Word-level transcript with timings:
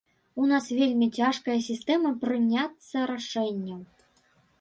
У 0.43 0.45
нас 0.51 0.69
вельмі 0.77 1.07
цяжкая 1.17 1.57
сістэма 1.65 2.13
прыняцца 2.23 3.05
рашэнняў. 3.13 3.79